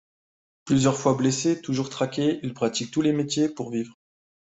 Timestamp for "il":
2.41-2.55